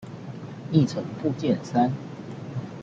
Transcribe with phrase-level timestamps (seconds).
[0.71, 1.91] 議程附件三